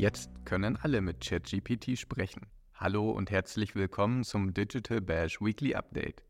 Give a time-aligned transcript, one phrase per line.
[0.00, 2.46] Jetzt können alle mit ChatGPT sprechen.
[2.72, 6.24] Hallo und herzlich willkommen zum Digital Bash Weekly Update.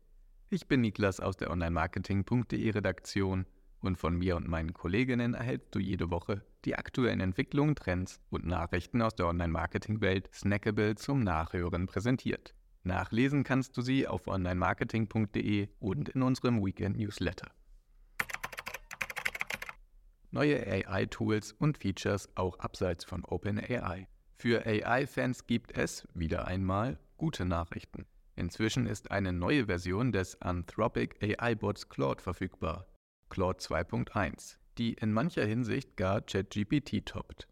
[0.49, 3.45] Ich bin Niklas aus der Online-Marketing.de Redaktion
[3.79, 8.45] und von mir und meinen Kolleginnen erhältst du jede Woche die aktuellen Entwicklungen, Trends und
[8.45, 12.53] Nachrichten aus der Online-Marketing-Welt snackable zum Nachhören präsentiert.
[12.83, 17.49] Nachlesen kannst du sie auf online-marketing.de und in unserem Weekend-Newsletter.
[20.33, 24.07] Neue AI-Tools und Features auch abseits von OpenAI.
[24.37, 28.05] Für AI-Fans gibt es, wieder einmal, gute Nachrichten.
[28.37, 32.87] Inzwischen ist eine neue Version des Anthropic AI-Bots Claude verfügbar,
[33.29, 37.49] Claude 2.1, die in mancher Hinsicht gar ChatGPT toppt.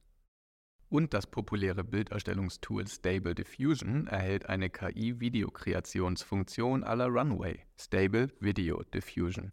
[0.87, 9.51] Und das populäre Bilderstellungstool Stable Diffusion erhält eine KI-Videokreationsfunktion la Runway, Stable Video Diffusion.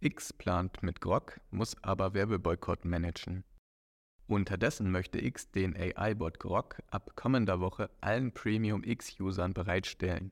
[0.00, 3.42] X plant mit Grok, muss aber Werbeboykott managen.
[4.28, 10.30] Unterdessen möchte X den AI-Bot Grok ab kommender Woche allen Premium X-Usern bereitstellen.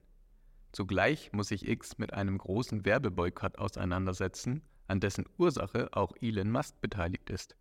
[0.71, 6.81] Zugleich muss sich X mit einem großen Werbeboykott auseinandersetzen, an dessen Ursache auch Elon Musk
[6.81, 7.57] beteiligt ist.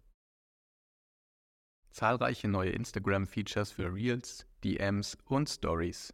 [1.90, 6.14] Zahlreiche neue Instagram-Features für Reels, DMs und Stories.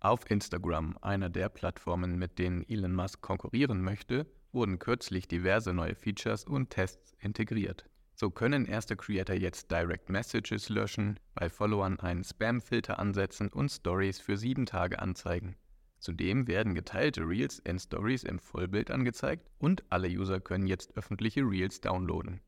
[0.00, 5.94] Auf Instagram, einer der Plattformen, mit denen Elon Musk konkurrieren möchte, wurden kürzlich diverse neue
[5.94, 7.88] Features und Tests integriert.
[8.14, 14.20] So können erste Creator jetzt Direct Messages löschen, bei Followern einen Spam-Filter ansetzen und Stories
[14.20, 15.56] für sieben Tage anzeigen.
[15.98, 21.42] Zudem werden geteilte Reels in Stories im Vollbild angezeigt und alle User können jetzt öffentliche
[21.42, 22.40] Reels downloaden.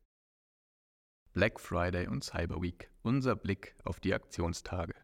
[1.33, 2.91] Black Friday und Cyber Week.
[3.03, 4.95] Unser Blick auf die Aktionstage.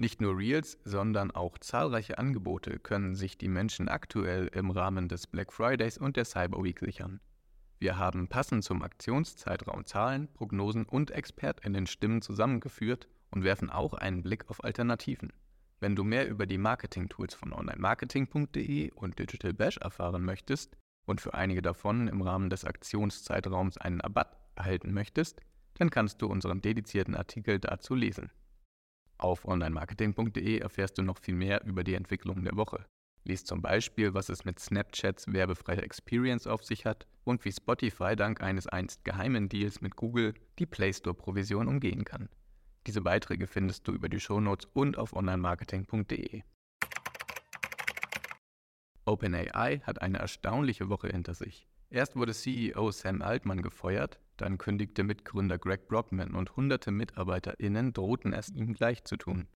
[0.00, 5.26] Nicht nur Reels, sondern auch zahlreiche Angebote können sich die Menschen aktuell im Rahmen des
[5.26, 7.20] Black Fridays und der Cyber Week sichern.
[7.80, 14.48] Wir haben passend zum Aktionszeitraum Zahlen, Prognosen und ExpertInnen-Stimmen zusammengeführt und werfen auch einen Blick
[14.48, 15.32] auf Alternativen.
[15.80, 21.34] Wenn du mehr über die Marketing-Tools von onlinemarketing.de und Digital Bash erfahren möchtest und für
[21.34, 25.40] einige davon im Rahmen des Aktionszeitraums einen Rabatt erhalten möchtest,
[25.74, 28.30] dann kannst du unseren dedizierten Artikel dazu lesen.
[29.18, 32.86] Auf onlinemarketing.de erfährst du noch viel mehr über die Entwicklungen der Woche.
[33.24, 38.14] Lies zum Beispiel, was es mit Snapchats werbefreier Experience auf sich hat und wie Spotify
[38.14, 42.28] dank eines einst geheimen Deals mit Google die Play Store-Provision umgehen kann.
[42.86, 46.42] Diese Beiträge findest du über die Shownotes und auf onlinemarketing.de.
[49.04, 51.66] OpenAI hat eine erstaunliche Woche hinter sich.
[51.90, 58.32] Erst wurde CEO Sam Altman gefeuert, dann kündigte Mitgründer Greg Brockman und hunderte MitarbeiterInnen drohten
[58.32, 59.46] es ihm gleich zu tun.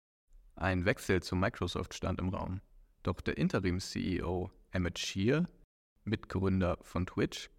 [0.54, 2.60] Ein Wechsel zu Microsoft stand im Raum.
[3.02, 5.46] Doch der Interims-CEO Emmett Shear,
[6.04, 7.50] Mitgründer von Twitch,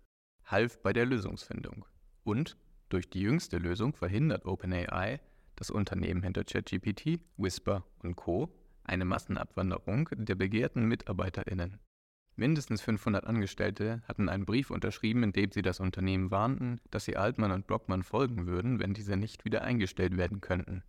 [0.45, 1.85] half bei der Lösungsfindung.
[2.23, 2.57] Und
[2.89, 5.19] durch die jüngste Lösung verhindert OpenAI,
[5.55, 8.49] das Unternehmen hinter ChatGPT, Whisper und Co.,
[8.83, 11.79] eine Massenabwanderung der begehrten MitarbeiterInnen.
[12.35, 17.15] Mindestens 500 Angestellte hatten einen Brief unterschrieben, in dem sie das Unternehmen warnten, dass sie
[17.15, 20.83] Altmann und Brockmann folgen würden, wenn diese nicht wieder eingestellt werden könnten.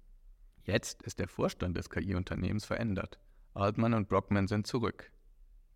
[0.62, 3.18] Jetzt ist der Vorstand des KI-Unternehmens verändert.
[3.52, 5.12] Altmann und Brockman sind zurück.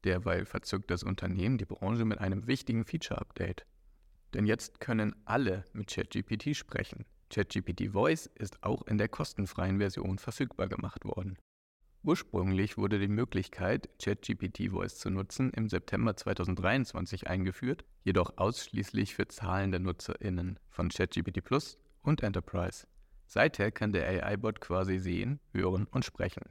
[0.04, 3.66] Derweil verzückt das Unternehmen die Branche mit einem wichtigen Feature-Update.
[4.32, 7.04] Denn jetzt können alle mit ChatGPT sprechen.
[7.30, 11.36] ChatGPT Voice ist auch in der kostenfreien Version verfügbar gemacht worden.
[12.08, 19.28] Ursprünglich wurde die Möglichkeit, ChatGPT Voice zu nutzen, im September 2023 eingeführt, jedoch ausschließlich für
[19.28, 22.86] zahlende NutzerInnen von ChatGPT Plus und Enterprise.
[23.26, 26.44] Seither kann der AI-Bot quasi sehen, hören und sprechen.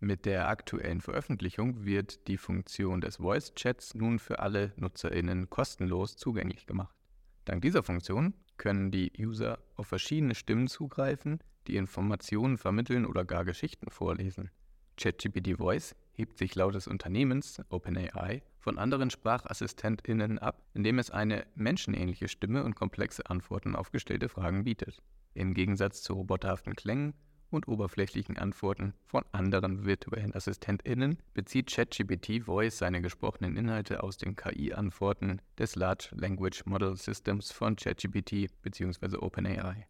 [0.00, 6.66] Mit der aktuellen Veröffentlichung wird die Funktion des Voice-Chats nun für alle NutzerInnen kostenlos zugänglich
[6.66, 6.96] gemacht.
[7.44, 11.38] Dank dieser Funktion können die User auf verschiedene Stimmen zugreifen,
[11.68, 14.50] die Informationen vermitteln oder gar Geschichten vorlesen.
[14.98, 21.46] ChatGPT Voice hebt sich laut des Unternehmens OpenAI von anderen SprachassistentInnen ab, indem es eine
[21.54, 25.00] menschenähnliche Stimme und komplexe Antworten auf gestellte Fragen bietet.
[25.34, 27.14] Im Gegensatz zu roboterhaften Klängen
[27.50, 34.36] und oberflächlichen Antworten von anderen virtuellen AssistentInnen bezieht ChatGPT Voice seine gesprochenen Inhalte aus den
[34.36, 39.16] KI-Antworten des Large Language Model Systems von ChatGPT bzw.
[39.16, 39.86] OpenAI.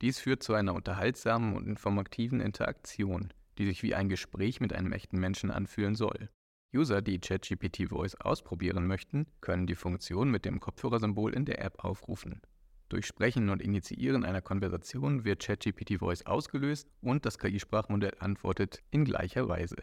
[0.00, 4.92] Dies führt zu einer unterhaltsamen und informativen Interaktion, die sich wie ein Gespräch mit einem
[4.92, 6.28] echten Menschen anfühlen soll.
[6.74, 11.84] User, die ChatGPT Voice ausprobieren möchten, können die Funktion mit dem Kopfhörersymbol in der App
[11.84, 12.40] aufrufen.
[12.88, 19.04] Durch Sprechen und Initiieren einer Konversation wird ChatGPT Voice ausgelöst und das KI-Sprachmodell antwortet in
[19.04, 19.76] gleicher Weise.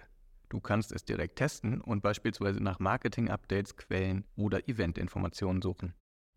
[0.49, 5.93] Du kannst es direkt testen und beispielsweise nach Marketing-Updates, Quellen oder Event-Informationen suchen.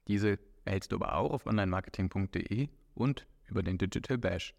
[0.07, 4.55] Diese erhältst du aber auch auf onlinemarketing.de und über den Digital Bash.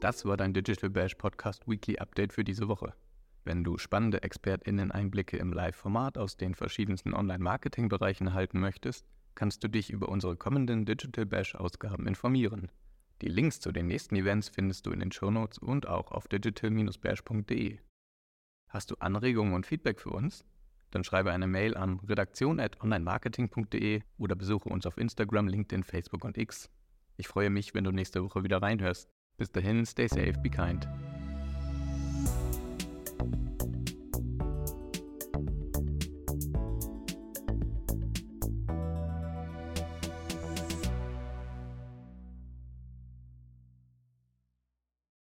[0.00, 2.92] Das war dein Digital Bash Podcast Weekly Update für diese Woche.
[3.44, 9.90] Wenn du spannende ExpertInnen-Einblicke im Live-Format aus den verschiedensten Online-Marketing-Bereichen erhalten möchtest, kannst du dich
[9.90, 12.70] über unsere kommenden Digital Bash-Ausgaben informieren.
[13.22, 17.78] Die Links zu den nächsten Events findest du in den Shownotes und auch auf digital-bash.de.
[18.68, 20.44] Hast du Anregungen und Feedback für uns?
[20.90, 26.68] Dann schreibe eine Mail an redaktion.onlinemarketing.de oder besuche uns auf Instagram, LinkedIn, Facebook und X.
[27.16, 29.08] Ich freue mich, wenn du nächste Woche wieder reinhörst.
[29.38, 30.88] Bis dahin, stay safe, be kind.